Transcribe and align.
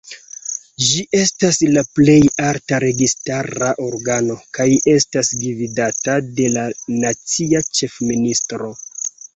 Ĝi 0.91 1.03
estas 1.17 1.59
la 1.73 1.83
plej 1.99 2.15
alta 2.51 2.79
registara 2.85 3.69
organo, 3.89 4.39
kaj 4.59 4.69
estas 4.97 5.33
gvidata 5.45 6.19
de 6.41 6.53
la 6.59 6.69
nacia 7.07 7.65
ĉefministro. 7.79 8.75